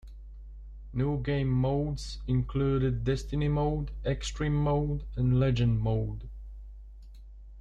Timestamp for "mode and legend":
4.51-5.79